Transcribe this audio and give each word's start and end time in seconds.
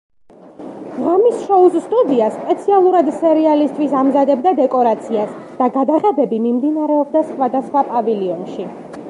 ღამის 1.01 1.43
შოუს 1.49 1.75
სტუდია 1.83 2.29
სპეციალურად 2.37 3.11
სერიალისთვის 3.17 3.93
ამზადებდა 4.01 4.55
დეკორაციას 4.61 5.37
და 5.61 5.69
გადაღებები 5.77 6.43
მიმდინარეობდა 6.49 7.25
სხვადასხვა 7.31 7.87
პავილიონში. 7.95 8.69